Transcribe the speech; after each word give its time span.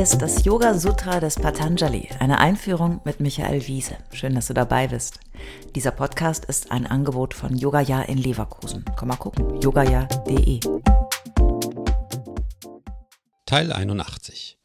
Ist 0.00 0.22
das 0.22 0.46
Yoga 0.46 0.72
Sutra 0.72 1.20
des 1.20 1.34
Patanjali, 1.34 2.08
eine 2.20 2.38
Einführung 2.38 3.02
mit 3.04 3.20
Michael 3.20 3.66
Wiese. 3.66 3.98
Schön, 4.14 4.34
dass 4.34 4.46
du 4.46 4.54
dabei 4.54 4.88
bist. 4.88 5.20
Dieser 5.74 5.90
Podcast 5.90 6.46
ist 6.46 6.72
ein 6.72 6.86
Angebot 6.86 7.34
von 7.34 7.54
Yogaya 7.54 8.00
in 8.00 8.16
Leverkusen. 8.16 8.82
Komm 8.96 9.08
mal 9.08 9.16
gucken, 9.16 9.60
yogaya.de. 9.60 10.60
Teil 13.44 13.72
81 13.74 14.59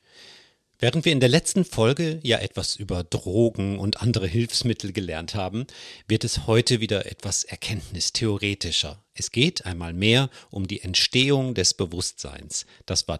Während 0.85 1.03
wir 1.03 1.13
in 1.13 1.19
der 1.19 1.29
letzten 1.29 1.65
Folge 1.65 2.19
ja 2.21 2.37
etwas 2.37 2.75
über 2.75 3.03
Drogen 3.03 3.79
und 3.79 4.03
andere 4.03 4.27
Hilfsmittel 4.27 4.93
gelernt 4.93 5.33
haben, 5.33 5.65
wird 6.07 6.23
es 6.23 6.45
heute 6.45 6.79
wieder 6.79 7.07
etwas 7.07 7.43
erkenntnistheoretischer. 7.43 9.03
Es 9.15 9.31
geht 9.31 9.65
einmal 9.65 9.93
mehr 9.93 10.29
um 10.51 10.67
die 10.67 10.81
Entstehung 10.81 11.55
des 11.55 11.73
Bewusstseins, 11.73 12.67
das 12.85 13.07
war 13.07 13.19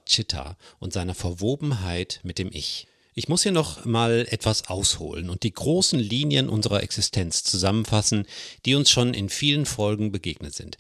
und 0.78 0.94
seiner 0.94 1.16
Verwobenheit 1.16 2.20
mit 2.22 2.38
dem 2.38 2.52
Ich. 2.54 2.86
Ich 3.16 3.30
muss 3.30 3.42
hier 3.42 3.52
noch 3.52 3.84
mal 3.84 4.28
etwas 4.30 4.68
ausholen 4.68 5.32
und 5.32 5.42
die 5.42 5.56
großen 5.56 5.98
Linien 6.00 6.50
unserer 6.50 6.84
Existenz 6.84 7.44
zusammenfassen, 7.44 8.28
die 8.68 8.76
uns 8.76 8.92
schon 8.92 9.16
in 9.16 9.28
vielen 9.28 9.66
Folgen 9.66 10.12
begegnet 10.12 10.54
sind. 10.54 10.78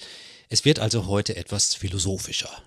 Es 0.49 0.65
wird 0.65 0.77
also 0.77 1.07
heute 1.07 1.35
etwas 1.35 1.73
philosophischer. 1.73 2.61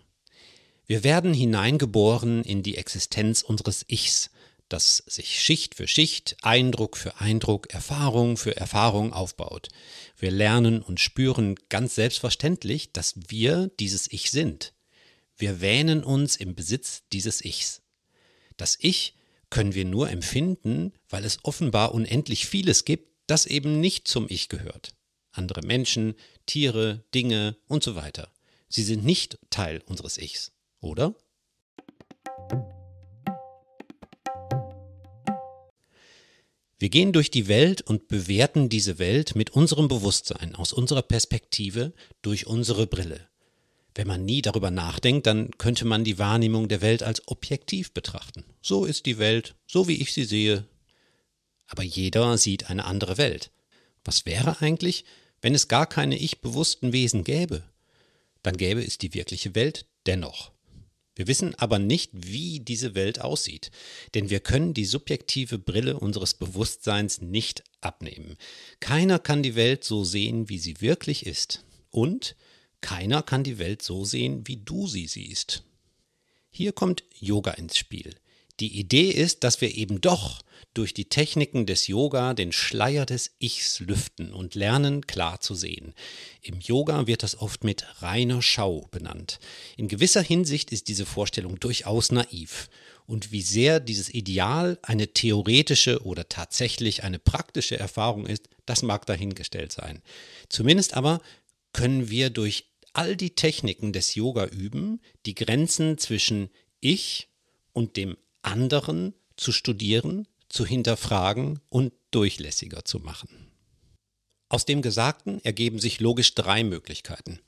Wir 0.88 1.04
werden 1.04 1.34
hineingeboren 1.34 2.42
in 2.44 2.62
die 2.62 2.78
Existenz 2.78 3.42
unseres 3.42 3.84
Ichs, 3.88 4.30
das 4.70 5.02
sich 5.06 5.42
Schicht 5.42 5.74
für 5.74 5.86
Schicht, 5.86 6.38
Eindruck 6.40 6.96
für 6.96 7.20
Eindruck, 7.20 7.70
Erfahrung 7.74 8.38
für 8.38 8.56
Erfahrung 8.56 9.12
aufbaut. 9.12 9.68
Wir 10.16 10.30
lernen 10.30 10.80
und 10.80 10.98
spüren 10.98 11.56
ganz 11.68 11.94
selbstverständlich, 11.94 12.90
dass 12.90 13.14
wir 13.28 13.70
dieses 13.78 14.10
Ich 14.10 14.30
sind. 14.30 14.72
Wir 15.36 15.60
wähnen 15.60 16.02
uns 16.02 16.36
im 16.36 16.54
Besitz 16.54 17.02
dieses 17.12 17.44
Ichs. 17.44 17.82
Das 18.56 18.78
Ich 18.80 19.14
können 19.50 19.74
wir 19.74 19.84
nur 19.84 20.08
empfinden, 20.08 20.94
weil 21.10 21.26
es 21.26 21.44
offenbar 21.44 21.92
unendlich 21.92 22.46
vieles 22.46 22.86
gibt, 22.86 23.12
das 23.26 23.44
eben 23.44 23.78
nicht 23.78 24.08
zum 24.08 24.24
Ich 24.30 24.48
gehört. 24.48 24.94
Andere 25.32 25.60
Menschen, 25.60 26.14
Tiere, 26.46 27.04
Dinge 27.14 27.58
und 27.66 27.84
so 27.84 27.94
weiter. 27.94 28.32
Sie 28.70 28.84
sind 28.84 29.04
nicht 29.04 29.38
Teil 29.50 29.82
unseres 29.86 30.16
Ichs 30.16 30.52
oder? 30.80 31.14
Wir 36.80 36.90
gehen 36.90 37.12
durch 37.12 37.30
die 37.32 37.48
Welt 37.48 37.82
und 37.82 38.06
bewerten 38.06 38.68
diese 38.68 39.00
Welt 39.00 39.34
mit 39.34 39.50
unserem 39.50 39.88
Bewusstsein, 39.88 40.54
aus 40.54 40.72
unserer 40.72 41.02
Perspektive, 41.02 41.92
durch 42.22 42.46
unsere 42.46 42.86
Brille. 42.86 43.28
Wenn 43.96 44.06
man 44.06 44.24
nie 44.24 44.42
darüber 44.42 44.70
nachdenkt, 44.70 45.26
dann 45.26 45.50
könnte 45.58 45.84
man 45.84 46.04
die 46.04 46.20
Wahrnehmung 46.20 46.68
der 46.68 46.80
Welt 46.80 47.02
als 47.02 47.26
objektiv 47.26 47.92
betrachten. 47.92 48.44
So 48.62 48.84
ist 48.84 49.06
die 49.06 49.18
Welt, 49.18 49.56
so 49.66 49.88
wie 49.88 50.00
ich 50.00 50.12
sie 50.12 50.22
sehe. 50.22 50.68
Aber 51.66 51.82
jeder 51.82 52.38
sieht 52.38 52.70
eine 52.70 52.84
andere 52.84 53.18
Welt. 53.18 53.50
Was 54.04 54.24
wäre 54.24 54.60
eigentlich, 54.60 55.04
wenn 55.42 55.56
es 55.56 55.66
gar 55.66 55.86
keine 55.86 56.16
ich-bewussten 56.16 56.92
Wesen 56.92 57.24
gäbe? 57.24 57.64
Dann 58.44 58.56
gäbe 58.56 58.84
es 58.84 58.98
die 58.98 59.14
wirkliche 59.14 59.56
Welt 59.56 59.86
dennoch. 60.06 60.52
Wir 61.18 61.26
wissen 61.26 61.56
aber 61.56 61.80
nicht, 61.80 62.12
wie 62.14 62.60
diese 62.60 62.94
Welt 62.94 63.20
aussieht, 63.20 63.72
denn 64.14 64.30
wir 64.30 64.38
können 64.38 64.72
die 64.72 64.84
subjektive 64.84 65.58
Brille 65.58 65.98
unseres 65.98 66.34
Bewusstseins 66.34 67.20
nicht 67.20 67.64
abnehmen. 67.80 68.36
Keiner 68.78 69.18
kann 69.18 69.42
die 69.42 69.56
Welt 69.56 69.82
so 69.82 70.04
sehen, 70.04 70.48
wie 70.48 70.58
sie 70.58 70.80
wirklich 70.80 71.26
ist. 71.26 71.64
Und 71.90 72.36
keiner 72.80 73.24
kann 73.24 73.42
die 73.42 73.58
Welt 73.58 73.82
so 73.82 74.04
sehen, 74.04 74.46
wie 74.46 74.58
du 74.58 74.86
sie 74.86 75.08
siehst. 75.08 75.64
Hier 76.50 76.70
kommt 76.70 77.02
Yoga 77.18 77.50
ins 77.50 77.76
Spiel. 77.76 78.14
Die 78.60 78.78
Idee 78.78 79.10
ist, 79.10 79.44
dass 79.44 79.60
wir 79.60 79.74
eben 79.74 80.00
doch 80.00 80.42
durch 80.74 80.94
die 80.94 81.08
Techniken 81.08 81.66
des 81.66 81.86
Yoga 81.86 82.34
den 82.34 82.52
Schleier 82.52 83.06
des 83.06 83.32
Ichs 83.38 83.80
lüften 83.80 84.32
und 84.32 84.54
lernen 84.54 85.06
klar 85.06 85.40
zu 85.40 85.54
sehen. 85.54 85.94
Im 86.42 86.60
Yoga 86.60 87.06
wird 87.06 87.22
das 87.22 87.40
oft 87.40 87.64
mit 87.64 87.84
reiner 88.02 88.42
Schau 88.42 88.86
benannt. 88.90 89.38
In 89.76 89.88
gewisser 89.88 90.22
Hinsicht 90.22 90.70
ist 90.72 90.88
diese 90.88 91.06
Vorstellung 91.06 91.58
durchaus 91.58 92.12
naiv. 92.12 92.68
Und 93.06 93.32
wie 93.32 93.42
sehr 93.42 93.80
dieses 93.80 94.12
Ideal 94.12 94.78
eine 94.82 95.08
theoretische 95.08 96.02
oder 96.04 96.28
tatsächlich 96.28 97.04
eine 97.04 97.18
praktische 97.18 97.78
Erfahrung 97.78 98.26
ist, 98.26 98.48
das 98.66 98.82
mag 98.82 99.06
dahingestellt 99.06 99.72
sein. 99.72 100.02
Zumindest 100.48 100.94
aber 100.94 101.22
können 101.72 102.10
wir 102.10 102.28
durch 102.30 102.66
all 102.92 103.16
die 103.16 103.30
Techniken 103.30 103.92
des 103.92 104.14
Yoga 104.14 104.46
üben, 104.46 105.00
die 105.26 105.34
Grenzen 105.34 105.96
zwischen 105.96 106.50
Ich 106.80 107.28
und 107.72 107.96
dem 107.96 108.16
anderen 108.48 109.14
zu 109.36 109.52
studieren, 109.52 110.26
zu 110.48 110.64
hinterfragen 110.64 111.60
und 111.68 111.92
durchlässiger 112.10 112.84
zu 112.84 112.98
machen. 112.98 113.50
Aus 114.48 114.64
dem 114.64 114.80
Gesagten 114.80 115.44
ergeben 115.44 115.78
sich 115.78 116.00
logisch 116.00 116.34
drei 116.34 116.64
Möglichkeiten. 116.64 117.40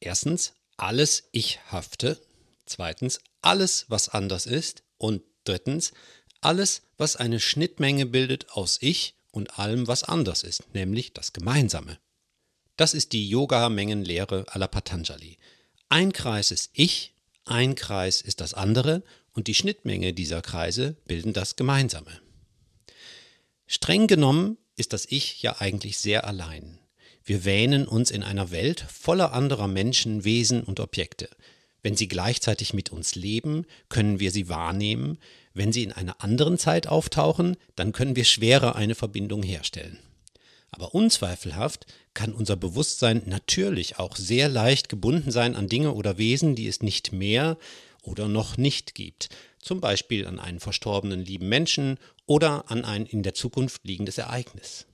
Erstens, 0.00 0.54
alles 0.78 1.28
Ich-hafte. 1.32 2.18
Zweitens, 2.64 3.20
alles, 3.42 3.84
was 3.88 4.08
anders 4.08 4.46
ist. 4.46 4.82
Und 4.96 5.22
drittens, 5.44 5.92
alles, 6.40 6.82
was 6.96 7.16
eine 7.16 7.40
Schnittmenge 7.40 8.06
bildet 8.06 8.50
aus 8.50 8.78
Ich 8.80 9.14
und 9.32 9.58
allem, 9.58 9.86
was 9.86 10.02
anders 10.02 10.42
ist, 10.42 10.74
nämlich 10.74 11.12
das 11.12 11.34
Gemeinsame. 11.34 11.98
Das 12.76 12.94
ist 12.94 13.12
die 13.12 13.28
Yoga-Mengenlehre 13.28 14.46
aller 14.48 14.68
Patanjali. 14.68 15.36
Ein 15.90 16.12
Kreis 16.14 16.50
ist 16.50 16.70
Ich, 16.72 17.14
ein 17.44 17.74
Kreis 17.74 18.22
ist 18.22 18.40
das 18.40 18.54
andere 18.54 19.02
und 19.34 19.46
die 19.46 19.54
Schnittmenge 19.54 20.12
dieser 20.12 20.42
Kreise 20.42 20.96
bilden 21.06 21.32
das 21.32 21.56
Gemeinsame. 21.56 22.20
Streng 23.66 24.06
genommen 24.06 24.58
ist 24.76 24.92
das 24.92 25.06
Ich 25.08 25.42
ja 25.42 25.60
eigentlich 25.60 25.98
sehr 25.98 26.26
allein. 26.26 26.80
Wir 27.22 27.44
wähnen 27.44 27.86
uns 27.86 28.10
in 28.10 28.22
einer 28.22 28.50
Welt 28.50 28.80
voller 28.80 29.32
anderer 29.32 29.68
Menschen, 29.68 30.24
Wesen 30.24 30.64
und 30.64 30.80
Objekte. 30.80 31.28
Wenn 31.82 31.96
sie 31.96 32.08
gleichzeitig 32.08 32.74
mit 32.74 32.90
uns 32.90 33.14
leben, 33.14 33.66
können 33.88 34.20
wir 34.20 34.30
sie 34.30 34.48
wahrnehmen. 34.48 35.18
Wenn 35.54 35.72
sie 35.72 35.82
in 35.82 35.92
einer 35.92 36.22
anderen 36.22 36.58
Zeit 36.58 36.86
auftauchen, 36.86 37.56
dann 37.76 37.92
können 37.92 38.16
wir 38.16 38.24
schwerer 38.24 38.76
eine 38.76 38.94
Verbindung 38.94 39.42
herstellen. 39.42 39.98
Aber 40.72 40.94
unzweifelhaft 40.94 41.86
kann 42.14 42.32
unser 42.32 42.56
Bewusstsein 42.56 43.22
natürlich 43.26 43.98
auch 43.98 44.16
sehr 44.16 44.48
leicht 44.48 44.88
gebunden 44.88 45.30
sein 45.30 45.56
an 45.56 45.68
Dinge 45.68 45.94
oder 45.94 46.18
Wesen, 46.18 46.54
die 46.54 46.68
es 46.68 46.82
nicht 46.82 47.12
mehr 47.12 47.56
oder 48.02 48.28
noch 48.28 48.56
nicht 48.56 48.94
gibt, 48.94 49.28
zum 49.58 49.80
Beispiel 49.80 50.26
an 50.26 50.38
einen 50.38 50.60
verstorbenen 50.60 51.24
lieben 51.24 51.48
Menschen 51.48 51.98
oder 52.26 52.70
an 52.70 52.84
ein 52.84 53.06
in 53.06 53.22
der 53.22 53.34
Zukunft 53.34 53.84
liegendes 53.84 54.18
Ereignis. 54.18 54.86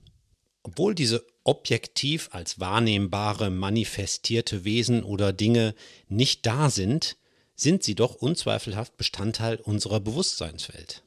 Obwohl 0.62 0.94
diese 0.94 1.25
objektiv 1.44 2.28
als 2.33 2.59
wahrnehmbare, 2.59 3.50
manifestierte 3.50 4.65
Wesen 4.65 5.05
oder 5.05 5.33
Dinge 5.33 5.75
nicht 6.09 6.44
da 6.44 6.71
sind, 6.71 7.17
sind 7.55 7.84
sie 7.84 7.94
doch 7.94 8.17
unzweifelhaft 8.17 8.97
Bestandteil 8.97 9.56
unserer 9.56 10.00
Bewusstseinswelt. 10.00 11.03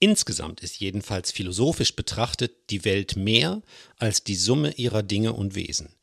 Insgesamt 0.00 0.60
ist 0.60 0.78
jedenfalls 0.78 1.32
philosophisch 1.32 1.96
betrachtet 1.96 2.70
die 2.70 2.84
Welt 2.84 3.16
mehr 3.16 3.62
als 3.98 4.22
die 4.22 4.36
Summe 4.36 4.72
ihrer 4.72 5.02
Dinge 5.02 5.32
und 5.32 5.54
Wesen. 5.54 5.94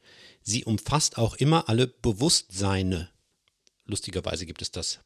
Sie 0.41 0.65
umfasst 0.65 1.17
auch 1.17 1.35
immer 1.35 1.69
alle 1.69 1.87
Bewusstseine. 1.87 3.09
Lustigerweise 3.85 4.45
gibt 4.45 4.61
es 4.61 4.71
das 4.71 4.99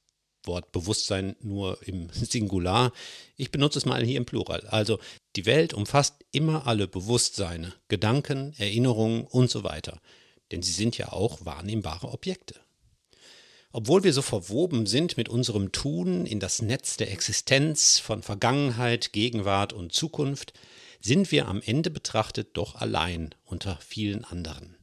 Wort 0.43 0.71
Bewusstsein 0.71 1.35
nur 1.41 1.79
im 1.87 2.09
Singular. 2.13 2.93
Ich 3.37 3.51
benutze 3.51 3.79
es 3.79 3.85
mal 3.85 4.03
hier 4.03 4.17
im 4.17 4.25
Plural. 4.25 4.65
Also 4.67 4.99
die 5.35 5.45
Welt 5.45 5.73
umfasst 5.73 6.15
immer 6.31 6.67
alle 6.67 6.87
Bewusstseine, 6.87 7.73
Gedanken, 7.87 8.53
Erinnerungen 8.57 9.25
und 9.25 9.49
so 9.49 9.63
weiter. 9.63 10.01
Denn 10.51 10.61
sie 10.61 10.73
sind 10.73 10.97
ja 10.97 11.11
auch 11.11 11.45
wahrnehmbare 11.45 12.07
Objekte. 12.07 12.55
Obwohl 13.71 14.03
wir 14.03 14.13
so 14.13 14.23
verwoben 14.23 14.87
sind 14.87 15.15
mit 15.15 15.29
unserem 15.29 15.71
Tun 15.71 16.25
in 16.25 16.39
das 16.39 16.61
Netz 16.61 16.97
der 16.97 17.11
Existenz 17.11 17.99
von 17.99 18.23
Vergangenheit, 18.23 19.13
Gegenwart 19.13 19.73
und 19.73 19.93
Zukunft, 19.93 20.53
sind 21.01 21.31
wir 21.31 21.47
am 21.47 21.61
Ende 21.61 21.91
betrachtet 21.91 22.57
doch 22.57 22.75
allein 22.75 23.35
unter 23.45 23.77
vielen 23.77 24.25
anderen. 24.25 24.75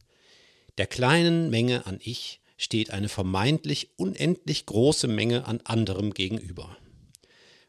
Der 0.78 0.86
kleinen 0.86 1.50
Menge 1.50 1.86
an 1.86 1.98
Ich 2.00 2.40
steht 2.56 2.90
eine 2.90 3.08
vermeintlich 3.08 3.90
unendlich 3.96 4.66
große 4.66 5.08
Menge 5.08 5.46
an 5.46 5.60
anderem 5.64 6.12
gegenüber. 6.14 6.76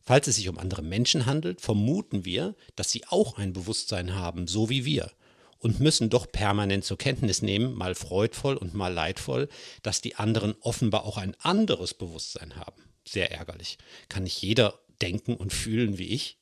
Falls 0.04 0.28
es 0.28 0.38
sich 0.38 0.48
um 0.48 0.58
andere 0.58 0.82
Menschen 0.82 1.26
handelt, 1.26 1.60
vermuten 1.60 2.24
wir, 2.24 2.56
dass 2.76 2.92
sie 2.92 3.04
auch 3.10 3.38
ein 3.38 3.52
Bewusstsein 3.52 4.16
haben, 4.16 4.48
so 4.48 4.70
wie 4.70 4.86
wir, 4.86 5.12
und 5.60 5.80
müssen 5.80 6.10
doch 6.10 6.32
permanent 6.32 6.86
zur 6.86 6.98
Kenntnis 6.98 7.42
nehmen, 7.42 7.74
mal 7.74 7.96
freudvoll 7.96 8.56
und 8.56 8.74
mal 8.74 8.94
leidvoll, 8.94 9.50
dass 9.84 10.02
die 10.02 10.16
anderen 10.16 10.56
offenbar 10.62 11.04
auch 11.04 11.18
ein 11.18 11.36
anderes 11.42 11.94
Bewusstsein 11.94 12.56
haben. 12.56 12.84
Sehr 13.06 13.32
ärgerlich. 13.32 13.78
Kann 14.08 14.24
nicht 14.24 14.42
jeder 14.42 14.80
denken 15.02 15.36
und 15.36 15.52
fühlen 15.52 15.98
wie 15.98 16.08
ich? 16.08 16.38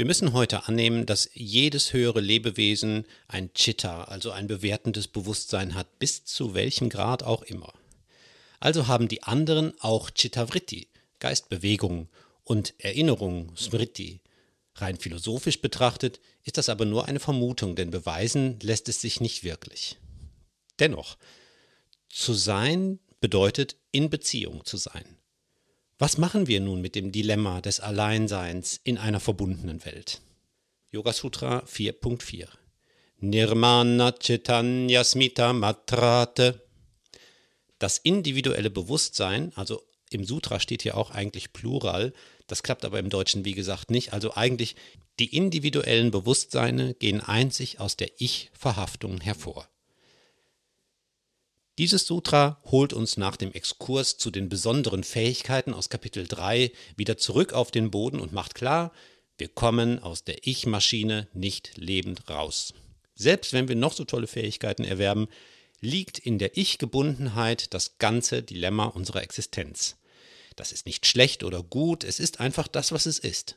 Wir 0.00 0.06
müssen 0.06 0.32
heute 0.32 0.66
annehmen, 0.66 1.04
dass 1.04 1.28
jedes 1.34 1.92
höhere 1.92 2.22
Lebewesen 2.22 3.04
ein 3.28 3.52
Chitta, 3.52 4.04
also 4.04 4.30
ein 4.30 4.46
bewertendes 4.46 5.08
Bewusstsein 5.08 5.74
hat, 5.74 5.98
bis 5.98 6.24
zu 6.24 6.54
welchem 6.54 6.88
Grad 6.88 7.22
auch 7.22 7.42
immer. 7.42 7.74
Also 8.60 8.86
haben 8.86 9.08
die 9.08 9.24
anderen 9.24 9.78
auch 9.78 10.08
Chittavritti, 10.08 10.88
Geistbewegungen 11.18 12.08
und 12.44 12.72
Erinnerungen, 12.78 13.54
Smriti. 13.58 14.22
Rein 14.76 14.96
philosophisch 14.96 15.60
betrachtet 15.60 16.18
ist 16.44 16.56
das 16.56 16.70
aber 16.70 16.86
nur 16.86 17.06
eine 17.06 17.20
Vermutung, 17.20 17.76
denn 17.76 17.90
beweisen 17.90 18.58
lässt 18.62 18.88
es 18.88 19.02
sich 19.02 19.20
nicht 19.20 19.44
wirklich. 19.44 19.98
Dennoch, 20.78 21.18
zu 22.08 22.32
sein 22.32 23.00
bedeutet 23.20 23.76
in 23.92 24.08
Beziehung 24.08 24.64
zu 24.64 24.78
sein. 24.78 25.19
Was 26.00 26.16
machen 26.16 26.46
wir 26.46 26.60
nun 26.60 26.80
mit 26.80 26.94
dem 26.94 27.12
Dilemma 27.12 27.60
des 27.60 27.78
Alleinseins 27.78 28.80
in 28.84 28.96
einer 28.96 29.20
verbundenen 29.20 29.84
Welt? 29.84 30.22
Yoga 30.90 31.12
Sutra 31.12 31.58
4.4 31.66 32.48
Nirmana 33.18 34.12
Chaitanya 34.12 35.04
Smita 35.04 35.52
Matrate 35.52 36.66
Das 37.78 37.98
individuelle 37.98 38.70
Bewusstsein, 38.70 39.52
also 39.56 39.82
im 40.08 40.24
Sutra 40.24 40.58
steht 40.58 40.80
hier 40.80 40.96
auch 40.96 41.10
eigentlich 41.10 41.52
Plural, 41.52 42.14
das 42.46 42.62
klappt 42.62 42.86
aber 42.86 42.98
im 42.98 43.10
Deutschen 43.10 43.44
wie 43.44 43.52
gesagt 43.52 43.90
nicht, 43.90 44.14
also 44.14 44.32
eigentlich 44.34 44.76
die 45.18 45.36
individuellen 45.36 46.10
Bewusstseine 46.10 46.94
gehen 46.94 47.20
einzig 47.20 47.78
aus 47.78 47.98
der 47.98 48.08
Ich-Verhaftung 48.16 49.20
hervor. 49.20 49.68
Dieses 51.80 52.06
Sutra 52.06 52.60
holt 52.66 52.92
uns 52.92 53.16
nach 53.16 53.36
dem 53.36 53.52
Exkurs 53.52 54.18
zu 54.18 54.30
den 54.30 54.50
besonderen 54.50 55.02
Fähigkeiten 55.02 55.72
aus 55.72 55.88
Kapitel 55.88 56.28
3 56.28 56.72
wieder 56.94 57.16
zurück 57.16 57.54
auf 57.54 57.70
den 57.70 57.90
Boden 57.90 58.20
und 58.20 58.34
macht 58.34 58.54
klar, 58.54 58.92
wir 59.38 59.48
kommen 59.48 59.98
aus 59.98 60.22
der 60.22 60.46
Ich-Maschine 60.46 61.26
nicht 61.32 61.78
lebend 61.78 62.28
raus. 62.28 62.74
Selbst 63.14 63.54
wenn 63.54 63.66
wir 63.66 63.76
noch 63.76 63.94
so 63.94 64.04
tolle 64.04 64.26
Fähigkeiten 64.26 64.84
erwerben, 64.84 65.26
liegt 65.80 66.18
in 66.18 66.38
der 66.38 66.54
Ich-Gebundenheit 66.58 67.72
das 67.72 67.96
ganze 67.96 68.42
Dilemma 68.42 68.84
unserer 68.84 69.22
Existenz. 69.22 69.96
Das 70.56 70.72
ist 70.72 70.84
nicht 70.84 71.06
schlecht 71.06 71.44
oder 71.44 71.62
gut, 71.62 72.04
es 72.04 72.20
ist 72.20 72.40
einfach 72.40 72.68
das, 72.68 72.92
was 72.92 73.06
es 73.06 73.18
ist. 73.18 73.56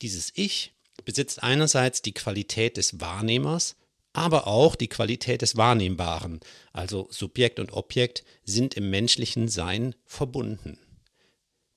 Dieses 0.00 0.32
Ich 0.34 0.72
besitzt 1.04 1.42
einerseits 1.42 2.00
die 2.00 2.14
Qualität 2.14 2.78
des 2.78 3.00
Wahrnehmers, 3.00 3.76
aber 4.12 4.46
auch 4.46 4.74
die 4.74 4.88
Qualität 4.88 5.42
des 5.42 5.56
Wahrnehmbaren, 5.56 6.40
also 6.72 7.06
Subjekt 7.10 7.60
und 7.60 7.72
Objekt 7.72 8.24
sind 8.44 8.74
im 8.74 8.90
menschlichen 8.90 9.48
Sein 9.48 9.94
verbunden. 10.04 10.78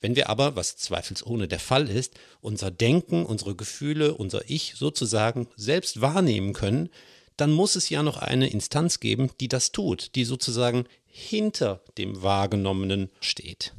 Wenn 0.01 0.15
wir 0.15 0.29
aber, 0.29 0.55
was 0.55 0.75
zweifelsohne 0.75 1.47
der 1.47 1.59
Fall 1.59 1.89
ist, 1.89 2.15
unser 2.41 2.71
Denken, 2.71 3.25
unsere 3.25 3.55
Gefühle, 3.55 4.15
unser 4.15 4.49
Ich 4.49 4.73
sozusagen 4.75 5.47
selbst 5.55 6.01
wahrnehmen 6.01 6.53
können, 6.53 6.89
dann 7.37 7.51
muss 7.51 7.75
es 7.75 7.89
ja 7.89 8.03
noch 8.03 8.17
eine 8.17 8.49
Instanz 8.49 8.99
geben, 8.99 9.31
die 9.39 9.47
das 9.47 9.71
tut, 9.71 10.15
die 10.15 10.25
sozusagen 10.25 10.85
hinter 11.05 11.81
dem 11.97 12.21
Wahrgenommenen 12.21 13.09
steht. 13.21 13.73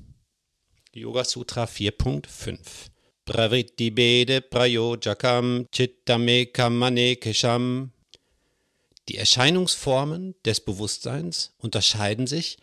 Yoga 0.95 1.25
Sutra 1.25 1.65
4.5 1.65 2.59
Pravrittibede 3.25 4.41
prayojakam 4.41 5.67
chittamekammanekesham 5.73 7.91
die 9.09 9.19
Erscheinungsformen 9.19 10.35
des 10.45 10.61
Bewusstseins 10.61 11.53
unterscheiden 11.59 12.27
sich, 12.27 12.59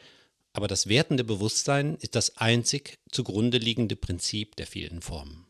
aber 0.53 0.67
das 0.67 0.87
wertende 0.87 1.23
Bewusstsein 1.23 1.95
ist 1.95 2.15
das 2.15 2.37
einzig 2.37 2.99
zugrunde 3.11 3.57
liegende 3.57 3.95
Prinzip 3.95 4.55
der 4.55 4.67
vielen 4.67 5.01
Formen. 5.01 5.45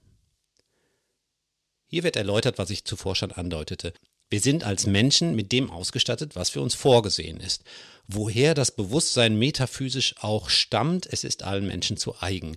Hier 1.88 2.04
wird 2.04 2.16
erläutert, 2.16 2.58
was 2.58 2.70
ich 2.70 2.86
zuvor 2.86 3.16
schon 3.16 3.32
andeutete. 3.32 3.94
Wir 4.30 4.40
sind 4.40 4.64
als 4.64 4.86
Menschen 4.86 5.36
mit 5.36 5.52
dem 5.52 5.70
ausgestattet, 5.70 6.36
was 6.36 6.50
für 6.50 6.62
uns 6.62 6.74
vorgesehen 6.74 7.42
ist. 7.42 7.64
Woher 8.08 8.54
das 8.54 8.72
Bewusstsein 8.72 9.38
metaphysisch 9.38 10.16
auch 10.20 10.50
stammt, 10.50 11.06
es 11.12 11.26
ist 11.26 11.44
allen 11.44 11.68
Menschen 11.68 11.98
zu 11.98 12.16
eigen. 12.22 12.56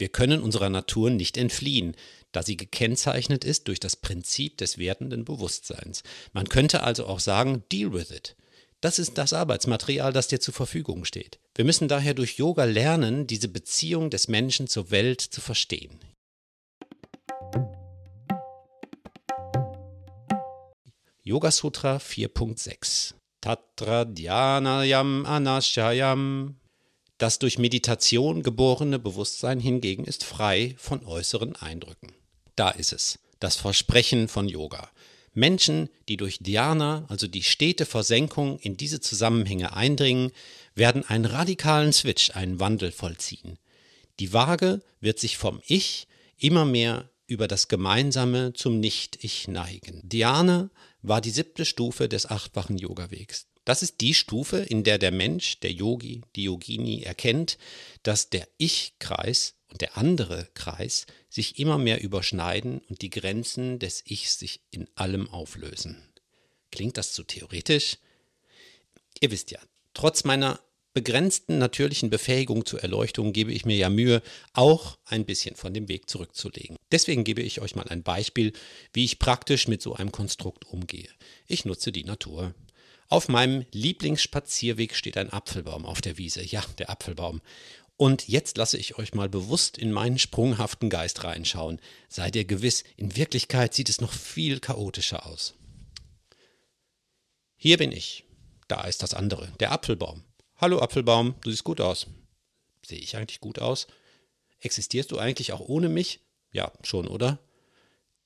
Wir 0.00 0.08
können 0.08 0.42
unserer 0.42 0.70
Natur 0.70 1.10
nicht 1.10 1.36
entfliehen 1.36 1.94
da 2.32 2.42
sie 2.42 2.56
gekennzeichnet 2.56 3.44
ist 3.44 3.68
durch 3.68 3.80
das 3.80 3.96
Prinzip 3.96 4.58
des 4.58 4.78
wertenden 4.78 5.24
Bewusstseins. 5.24 6.02
Man 6.32 6.48
könnte 6.48 6.82
also 6.82 7.06
auch 7.06 7.20
sagen, 7.20 7.64
deal 7.72 7.92
with 7.92 8.10
it. 8.10 8.36
Das 8.80 8.98
ist 8.98 9.18
das 9.18 9.32
Arbeitsmaterial, 9.32 10.12
das 10.12 10.28
dir 10.28 10.40
zur 10.40 10.54
Verfügung 10.54 11.04
steht. 11.04 11.38
Wir 11.54 11.64
müssen 11.64 11.88
daher 11.88 12.14
durch 12.14 12.38
Yoga 12.38 12.64
lernen, 12.64 13.26
diese 13.26 13.48
Beziehung 13.48 14.08
des 14.08 14.28
Menschen 14.28 14.68
zur 14.68 14.90
Welt 14.90 15.20
zu 15.20 15.40
verstehen. 15.40 15.98
Yoga 21.22 21.50
Sutra 21.50 21.98
4.6 21.98 23.14
Tatra 23.42 24.04
Dhyanayam 24.04 25.26
Anashayam 25.26 26.56
Das 27.20 27.38
durch 27.38 27.58
Meditation 27.58 28.42
geborene 28.42 28.98
Bewusstsein 28.98 29.60
hingegen 29.60 30.06
ist 30.06 30.24
frei 30.24 30.74
von 30.78 31.04
äußeren 31.04 31.54
Eindrücken. 31.54 32.14
Da 32.56 32.70
ist 32.70 32.94
es, 32.94 33.18
das 33.40 33.56
Versprechen 33.56 34.26
von 34.26 34.48
Yoga. 34.48 34.88
Menschen, 35.34 35.90
die 36.08 36.16
durch 36.16 36.38
Dhyana, 36.38 37.04
also 37.10 37.26
die 37.26 37.42
stete 37.42 37.84
Versenkung, 37.84 38.58
in 38.60 38.78
diese 38.78 39.00
Zusammenhänge 39.00 39.76
eindringen, 39.76 40.30
werden 40.74 41.04
einen 41.04 41.26
radikalen 41.26 41.92
Switch, 41.92 42.30
einen 42.30 42.58
Wandel 42.58 42.90
vollziehen. 42.90 43.58
Die 44.18 44.32
Waage 44.32 44.80
wird 45.02 45.18
sich 45.18 45.36
vom 45.36 45.60
Ich 45.66 46.06
immer 46.38 46.64
mehr 46.64 47.10
über 47.26 47.48
das 47.48 47.68
Gemeinsame 47.68 48.54
zum 48.54 48.80
Nicht-Ich 48.80 49.46
neigen. 49.46 50.00
Dhyana 50.08 50.70
war 51.02 51.20
die 51.20 51.28
siebte 51.28 51.66
Stufe 51.66 52.08
des 52.08 52.24
achtfachen 52.24 52.78
Yoga-Wegs. 52.78 53.49
Das 53.70 53.84
ist 53.84 54.00
die 54.00 54.14
Stufe, 54.14 54.56
in 54.56 54.82
der 54.82 54.98
der 54.98 55.12
Mensch, 55.12 55.60
der 55.60 55.70
Yogi, 55.70 56.22
die 56.34 56.42
Yogini 56.42 57.02
erkennt, 57.02 57.56
dass 58.02 58.28
der 58.28 58.48
Ich-Kreis 58.58 59.54
und 59.68 59.80
der 59.80 59.96
andere 59.96 60.48
Kreis 60.54 61.06
sich 61.28 61.60
immer 61.60 61.78
mehr 61.78 62.02
überschneiden 62.02 62.80
und 62.88 63.00
die 63.00 63.10
Grenzen 63.10 63.78
des 63.78 64.02
Ichs 64.04 64.40
sich 64.40 64.60
in 64.72 64.88
allem 64.96 65.28
auflösen. 65.30 66.02
Klingt 66.72 66.96
das 66.96 67.12
zu 67.12 67.22
theoretisch? 67.22 67.98
Ihr 69.20 69.30
wisst 69.30 69.52
ja, 69.52 69.60
trotz 69.94 70.24
meiner 70.24 70.58
begrenzten 70.92 71.58
natürlichen 71.58 72.10
Befähigung 72.10 72.66
zur 72.66 72.82
Erleuchtung 72.82 73.32
gebe 73.32 73.52
ich 73.52 73.66
mir 73.66 73.76
ja 73.76 73.88
Mühe, 73.88 74.20
auch 74.52 74.98
ein 75.04 75.24
bisschen 75.24 75.54
von 75.54 75.72
dem 75.72 75.86
Weg 75.86 76.10
zurückzulegen. 76.10 76.76
Deswegen 76.90 77.22
gebe 77.22 77.42
ich 77.42 77.60
euch 77.60 77.76
mal 77.76 77.86
ein 77.86 78.02
Beispiel, 78.02 78.52
wie 78.92 79.04
ich 79.04 79.20
praktisch 79.20 79.68
mit 79.68 79.80
so 79.80 79.94
einem 79.94 80.10
Konstrukt 80.10 80.64
umgehe. 80.64 81.08
Ich 81.46 81.64
nutze 81.64 81.92
die 81.92 82.02
Natur. 82.02 82.52
Auf 83.10 83.28
meinem 83.28 83.66
Lieblingsspazierweg 83.72 84.94
steht 84.94 85.16
ein 85.16 85.32
Apfelbaum 85.32 85.84
auf 85.84 86.00
der 86.00 86.16
Wiese. 86.16 86.44
Ja, 86.44 86.64
der 86.78 86.90
Apfelbaum. 86.90 87.42
Und 87.96 88.28
jetzt 88.28 88.56
lasse 88.56 88.78
ich 88.78 88.98
euch 88.98 89.14
mal 89.14 89.28
bewusst 89.28 89.76
in 89.76 89.90
meinen 89.90 90.16
sprunghaften 90.16 90.88
Geist 90.88 91.24
reinschauen. 91.24 91.80
Seid 92.08 92.36
ihr 92.36 92.44
gewiss, 92.44 92.84
in 92.96 93.16
Wirklichkeit 93.16 93.74
sieht 93.74 93.88
es 93.88 94.00
noch 94.00 94.12
viel 94.12 94.60
chaotischer 94.60 95.26
aus. 95.26 95.54
Hier 97.56 97.78
bin 97.78 97.90
ich. 97.90 98.24
Da 98.68 98.84
ist 98.84 99.02
das 99.02 99.12
andere, 99.12 99.48
der 99.58 99.72
Apfelbaum. 99.72 100.22
Hallo 100.58 100.78
Apfelbaum, 100.78 101.34
du 101.42 101.50
siehst 101.50 101.64
gut 101.64 101.80
aus. 101.80 102.06
Sehe 102.86 103.00
ich 103.00 103.16
eigentlich 103.16 103.40
gut 103.40 103.58
aus? 103.58 103.88
Existierst 104.60 105.10
du 105.10 105.18
eigentlich 105.18 105.52
auch 105.52 105.60
ohne 105.60 105.88
mich? 105.88 106.20
Ja, 106.52 106.70
schon, 106.84 107.08
oder? 107.08 107.40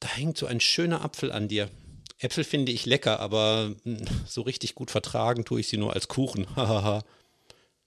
Da 0.00 0.08
hängt 0.08 0.36
so 0.36 0.44
ein 0.44 0.60
schöner 0.60 1.02
Apfel 1.02 1.32
an 1.32 1.48
dir. 1.48 1.70
Äpfel 2.18 2.44
finde 2.44 2.72
ich 2.72 2.86
lecker, 2.86 3.20
aber 3.20 3.74
hm, 3.82 4.04
so 4.26 4.42
richtig 4.42 4.74
gut 4.74 4.90
vertragen 4.90 5.44
tue 5.44 5.60
ich 5.60 5.68
sie 5.68 5.76
nur 5.76 5.94
als 5.94 6.08
Kuchen. 6.08 6.46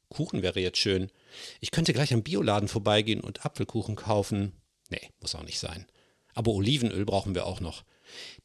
Kuchen 0.10 0.41
wäre 0.41 0.60
jetzt 0.60 0.77
schön. 0.77 1.12
Ich 1.60 1.72
könnte 1.72 1.93
gleich 1.93 2.13
am 2.13 2.24
Bioladen 2.24 2.69
vorbeigehen 2.69 3.22
und 3.22 3.46
Apfelkuchen 3.46 3.96
kaufen. 3.96 4.53
Nee, 4.89 5.12
muss 5.22 5.36
auch 5.36 5.43
nicht 5.43 5.60
sein. 5.60 5.86
Aber 6.34 6.51
Olivenöl 6.51 7.05
brauchen 7.05 7.36
wir 7.36 7.46
auch 7.46 7.60
noch. 7.60 7.84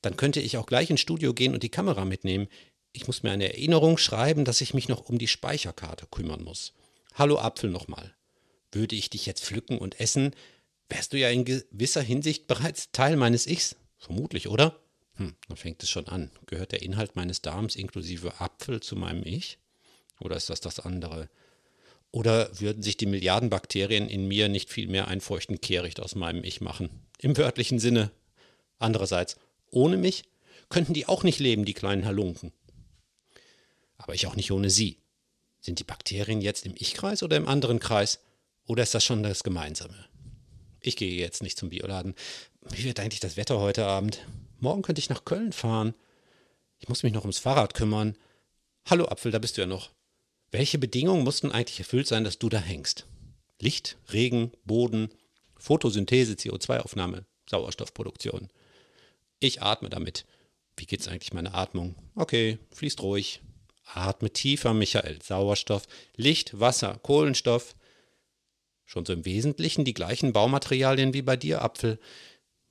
Dann 0.00 0.16
könnte 0.16 0.40
ich 0.40 0.56
auch 0.56 0.66
gleich 0.66 0.90
ins 0.90 1.00
Studio 1.00 1.34
gehen 1.34 1.54
und 1.54 1.62
die 1.62 1.68
Kamera 1.68 2.04
mitnehmen. 2.04 2.48
Ich 2.92 3.06
muss 3.06 3.22
mir 3.22 3.30
eine 3.30 3.48
Erinnerung 3.48 3.96
schreiben, 3.96 4.44
dass 4.44 4.60
ich 4.60 4.74
mich 4.74 4.88
noch 4.88 5.08
um 5.08 5.18
die 5.18 5.28
Speicherkarte 5.28 6.06
kümmern 6.06 6.42
muss. 6.42 6.72
Hallo 7.14 7.38
Apfel 7.38 7.70
nochmal. 7.70 8.14
Würde 8.72 8.96
ich 8.96 9.10
dich 9.10 9.26
jetzt 9.26 9.44
pflücken 9.44 9.78
und 9.78 10.00
essen, 10.00 10.34
wärst 10.88 11.12
du 11.12 11.18
ja 11.18 11.30
in 11.30 11.44
gewisser 11.44 12.02
Hinsicht 12.02 12.46
bereits 12.46 12.90
Teil 12.90 13.16
meines 13.16 13.46
Ichs. 13.46 13.76
Vermutlich, 13.98 14.48
oder? 14.48 14.81
Hm, 15.16 15.34
dann 15.48 15.56
fängt 15.56 15.82
es 15.82 15.90
schon 15.90 16.08
an. 16.08 16.30
Gehört 16.46 16.72
der 16.72 16.82
Inhalt 16.82 17.16
meines 17.16 17.42
Darms 17.42 17.76
inklusive 17.76 18.40
Apfel 18.40 18.80
zu 18.80 18.96
meinem 18.96 19.24
Ich? 19.24 19.58
Oder 20.20 20.36
ist 20.36 20.50
das 20.50 20.60
das 20.60 20.80
andere? 20.80 21.28
Oder 22.10 22.60
würden 22.60 22.82
sich 22.82 22.96
die 22.96 23.06
Milliarden 23.06 23.50
Bakterien 23.50 24.08
in 24.08 24.28
mir 24.28 24.48
nicht 24.48 24.70
viel 24.70 24.86
mehr 24.86 25.08
einen 25.08 25.20
feuchten 25.20 25.60
Kehricht 25.60 26.00
aus 26.00 26.14
meinem 26.14 26.44
Ich 26.44 26.60
machen? 26.60 26.90
Im 27.18 27.36
wörtlichen 27.36 27.78
Sinne. 27.78 28.10
Andererseits, 28.78 29.36
ohne 29.70 29.96
mich 29.96 30.24
könnten 30.68 30.94
die 30.94 31.06
auch 31.06 31.22
nicht 31.22 31.38
leben, 31.38 31.64
die 31.64 31.74
kleinen 31.74 32.04
Halunken. 32.04 32.52
Aber 33.96 34.14
ich 34.14 34.26
auch 34.26 34.36
nicht 34.36 34.52
ohne 34.52 34.70
sie. 34.70 34.98
Sind 35.60 35.78
die 35.78 35.84
Bakterien 35.84 36.40
jetzt 36.40 36.66
im 36.66 36.74
Ich-Kreis 36.76 37.22
oder 37.22 37.36
im 37.36 37.46
anderen 37.46 37.78
Kreis? 37.78 38.20
Oder 38.66 38.82
ist 38.82 38.94
das 38.94 39.04
schon 39.04 39.22
das 39.22 39.44
Gemeinsame? 39.44 40.06
Ich 40.80 40.96
gehe 40.96 41.14
jetzt 41.14 41.42
nicht 41.42 41.58
zum 41.58 41.70
Bioladen. 41.70 42.14
Wie 42.70 42.84
wird 42.84 42.98
eigentlich 43.00 43.20
das 43.20 43.36
Wetter 43.36 43.60
heute 43.60 43.86
Abend? 43.86 44.26
Morgen 44.62 44.82
könnte 44.82 45.00
ich 45.00 45.10
nach 45.10 45.24
Köln 45.24 45.52
fahren. 45.52 45.92
Ich 46.78 46.88
muss 46.88 47.02
mich 47.02 47.12
noch 47.12 47.22
ums 47.22 47.40
Fahrrad 47.40 47.74
kümmern. 47.74 48.16
Hallo 48.88 49.06
Apfel, 49.06 49.32
da 49.32 49.40
bist 49.40 49.56
du 49.56 49.62
ja 49.62 49.66
noch. 49.66 49.90
Welche 50.52 50.78
Bedingungen 50.78 51.24
mussten 51.24 51.50
eigentlich 51.50 51.80
erfüllt 51.80 52.06
sein, 52.06 52.22
dass 52.22 52.38
du 52.38 52.48
da 52.48 52.58
hängst? 52.58 53.08
Licht, 53.60 53.98
Regen, 54.12 54.52
Boden, 54.64 55.10
Photosynthese, 55.58 56.34
CO2-Aufnahme, 56.34 57.24
Sauerstoffproduktion. 57.50 58.50
Ich 59.40 59.62
atme 59.62 59.90
damit. 59.90 60.26
Wie 60.76 60.86
geht's 60.86 61.08
eigentlich 61.08 61.34
meine 61.34 61.54
Atmung? 61.54 61.96
Okay, 62.14 62.60
fließt 62.70 63.02
ruhig. 63.02 63.40
Atme 63.84 64.30
tiefer, 64.30 64.74
Michael. 64.74 65.20
Sauerstoff, 65.22 65.88
Licht, 66.14 66.60
Wasser, 66.60 67.00
Kohlenstoff. 67.02 67.74
Schon 68.84 69.04
so 69.06 69.12
im 69.12 69.24
Wesentlichen 69.24 69.84
die 69.84 69.94
gleichen 69.94 70.32
Baumaterialien 70.32 71.14
wie 71.14 71.22
bei 71.22 71.36
dir, 71.36 71.62
Apfel. 71.62 71.98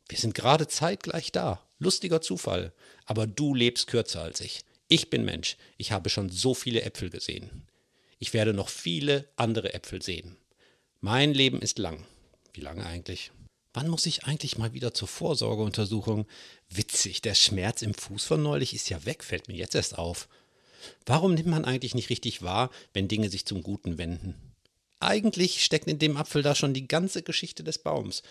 Wir 0.07 0.17
sind 0.17 0.35
gerade 0.35 0.69
zeitgleich 0.69 1.33
da. 1.33 1.61
Lustiger 1.81 2.21
Zufall. 2.21 2.71
Aber 3.05 3.25
du 3.27 3.55
lebst 3.55 3.87
kürzer 3.87 4.21
als 4.21 4.39
ich. 4.39 4.61
Ich 4.87 5.09
bin 5.09 5.25
Mensch. 5.25 5.57
Ich 5.77 5.91
habe 5.91 6.09
schon 6.09 6.29
so 6.29 6.53
viele 6.53 6.83
Äpfel 6.83 7.09
gesehen. 7.09 7.49
Ich 8.19 8.33
werde 8.33 8.53
noch 8.53 8.69
viele 8.69 9.27
andere 9.35 9.73
Äpfel 9.73 10.01
sehen. 10.01 10.37
Mein 10.99 11.33
Leben 11.33 11.59
ist 11.59 11.79
lang. 11.79 12.05
Wie 12.53 12.61
lange 12.61 12.85
eigentlich? 12.85 13.31
Wann 13.73 13.87
muss 13.87 14.05
ich 14.05 14.25
eigentlich 14.25 14.59
mal 14.59 14.73
wieder 14.73 14.93
zur 14.93 15.07
Vorsorgeuntersuchung? 15.07 16.27
Witzig, 16.69 17.21
der 17.21 17.33
Schmerz 17.33 17.81
im 17.81 17.95
Fuß 17.95 18.25
von 18.25 18.43
neulich 18.43 18.75
ist 18.75 18.89
ja 18.89 19.03
weg, 19.05 19.23
fällt 19.23 19.47
mir 19.47 19.55
jetzt 19.55 19.73
erst 19.73 19.97
auf. 19.97 20.27
Warum 21.05 21.33
nimmt 21.33 21.47
man 21.47 21.65
eigentlich 21.65 21.95
nicht 21.95 22.09
richtig 22.09 22.43
wahr, 22.43 22.69
wenn 22.93 23.07
Dinge 23.07 23.29
sich 23.29 23.45
zum 23.45 23.63
Guten 23.63 23.97
wenden? 23.97 24.35
Eigentlich 24.99 25.63
steckt 25.63 25.87
in 25.87 25.97
dem 25.97 26.15
Apfel 26.15 26.43
da 26.43 26.53
schon 26.53 26.75
die 26.75 26.87
ganze 26.87 27.23
Geschichte 27.23 27.63
des 27.63 27.79
Baums. 27.79 28.21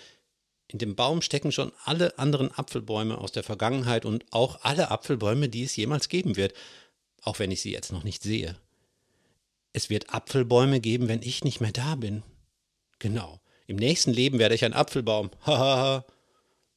In 0.70 0.78
dem 0.78 0.94
Baum 0.94 1.20
stecken 1.20 1.50
schon 1.50 1.72
alle 1.84 2.16
anderen 2.16 2.52
Apfelbäume 2.52 3.18
aus 3.18 3.32
der 3.32 3.42
Vergangenheit 3.42 4.04
und 4.04 4.24
auch 4.30 4.60
alle 4.62 4.92
Apfelbäume, 4.92 5.48
die 5.48 5.64
es 5.64 5.74
jemals 5.74 6.08
geben 6.08 6.36
wird, 6.36 6.54
auch 7.22 7.40
wenn 7.40 7.50
ich 7.50 7.60
sie 7.60 7.72
jetzt 7.72 7.90
noch 7.90 8.04
nicht 8.04 8.22
sehe. 8.22 8.56
Es 9.72 9.90
wird 9.90 10.14
Apfelbäume 10.14 10.78
geben, 10.78 11.08
wenn 11.08 11.22
ich 11.22 11.42
nicht 11.42 11.60
mehr 11.60 11.72
da 11.72 11.96
bin. 11.96 12.22
Genau. 13.00 13.40
Im 13.66 13.76
nächsten 13.76 14.12
Leben 14.12 14.38
werde 14.38 14.54
ich 14.54 14.64
ein 14.64 14.72
Apfelbaum. 14.72 15.32
Hahaha. 15.44 16.06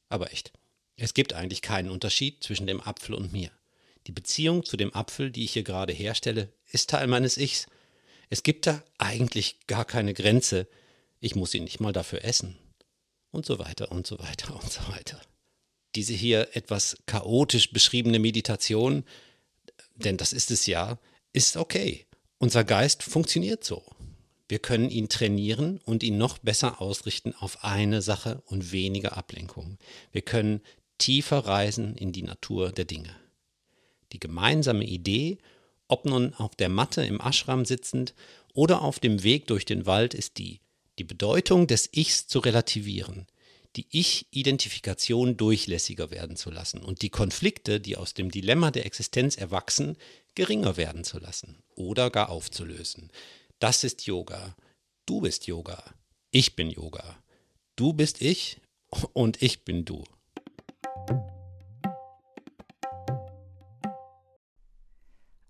Aber 0.08 0.32
echt. 0.32 0.52
Es 0.96 1.14
gibt 1.14 1.32
eigentlich 1.32 1.62
keinen 1.62 1.90
Unterschied 1.90 2.42
zwischen 2.42 2.66
dem 2.66 2.80
Apfel 2.80 3.14
und 3.14 3.32
mir. 3.32 3.52
Die 4.08 4.12
Beziehung 4.12 4.64
zu 4.64 4.76
dem 4.76 4.92
Apfel, 4.92 5.30
die 5.30 5.44
ich 5.44 5.52
hier 5.52 5.62
gerade 5.62 5.92
herstelle, 5.92 6.52
ist 6.72 6.90
Teil 6.90 7.06
meines 7.06 7.36
Ichs. 7.36 7.68
Es 8.28 8.42
gibt 8.42 8.66
da 8.66 8.82
eigentlich 8.98 9.60
gar 9.68 9.84
keine 9.84 10.14
Grenze. 10.14 10.66
Ich 11.20 11.36
muss 11.36 11.54
ihn 11.54 11.62
nicht 11.62 11.78
mal 11.78 11.92
dafür 11.92 12.24
essen. 12.24 12.58
Und 13.34 13.44
so 13.44 13.58
weiter 13.58 13.90
und 13.90 14.06
so 14.06 14.16
weiter 14.20 14.54
und 14.54 14.70
so 14.70 14.80
weiter. 14.92 15.20
Diese 15.96 16.12
hier 16.12 16.50
etwas 16.52 16.96
chaotisch 17.06 17.72
beschriebene 17.72 18.20
Meditation, 18.20 19.02
denn 19.96 20.16
das 20.16 20.32
ist 20.32 20.52
es 20.52 20.66
ja, 20.66 21.00
ist 21.32 21.56
okay. 21.56 22.06
Unser 22.38 22.62
Geist 22.62 23.02
funktioniert 23.02 23.64
so. 23.64 23.82
Wir 24.48 24.60
können 24.60 24.88
ihn 24.88 25.08
trainieren 25.08 25.80
und 25.84 26.04
ihn 26.04 26.16
noch 26.16 26.38
besser 26.38 26.80
ausrichten 26.80 27.34
auf 27.34 27.64
eine 27.64 28.02
Sache 28.02 28.40
und 28.46 28.70
weniger 28.70 29.16
Ablenkung. 29.16 29.78
Wir 30.12 30.22
können 30.22 30.60
tiefer 30.98 31.38
reisen 31.38 31.96
in 31.96 32.12
die 32.12 32.22
Natur 32.22 32.70
der 32.70 32.84
Dinge. 32.84 33.16
Die 34.12 34.20
gemeinsame 34.20 34.84
Idee, 34.84 35.38
ob 35.88 36.04
nun 36.04 36.34
auf 36.34 36.54
der 36.54 36.68
Matte 36.68 37.04
im 37.04 37.20
Ashram 37.20 37.64
sitzend 37.64 38.14
oder 38.52 38.82
auf 38.82 39.00
dem 39.00 39.24
Weg 39.24 39.48
durch 39.48 39.64
den 39.64 39.86
Wald, 39.86 40.14
ist 40.14 40.38
die, 40.38 40.60
die 40.98 41.04
Bedeutung 41.04 41.66
des 41.66 41.88
Ichs 41.92 42.26
zu 42.26 42.38
relativieren, 42.38 43.26
die 43.76 43.86
Ich-Identifikation 43.90 45.36
durchlässiger 45.36 46.10
werden 46.10 46.36
zu 46.36 46.50
lassen 46.50 46.82
und 46.82 47.02
die 47.02 47.10
Konflikte, 47.10 47.80
die 47.80 47.96
aus 47.96 48.14
dem 48.14 48.30
Dilemma 48.30 48.70
der 48.70 48.86
Existenz 48.86 49.36
erwachsen, 49.36 49.96
geringer 50.34 50.76
werden 50.76 51.04
zu 51.04 51.18
lassen 51.18 51.62
oder 51.74 52.10
gar 52.10 52.28
aufzulösen. 52.28 53.10
Das 53.58 53.82
ist 53.82 54.06
Yoga. 54.06 54.56
Du 55.06 55.20
bist 55.20 55.46
Yoga. 55.46 55.82
Ich 56.30 56.56
bin 56.56 56.70
Yoga. 56.70 57.18
Du 57.76 57.92
bist 57.92 58.22
ich 58.22 58.60
und 59.12 59.42
ich 59.42 59.64
bin 59.64 59.84
du. 59.84 60.04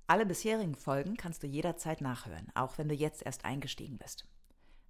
Alle 0.06 0.26
bisherigen 0.26 0.74
Folgen 0.74 1.16
kannst 1.16 1.42
du 1.42 1.46
jederzeit 1.46 2.00
nachhören, 2.00 2.50
auch 2.54 2.78
wenn 2.78 2.88
du 2.88 2.94
jetzt 2.94 3.22
erst 3.24 3.44
eingestiegen 3.44 3.98
bist. 3.98 4.26